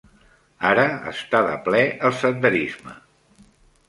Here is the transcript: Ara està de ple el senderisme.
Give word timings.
Ara 0.69 0.85
està 1.11 1.41
de 1.47 1.51
ple 1.67 1.81
el 2.09 2.15
senderisme. 2.21 2.95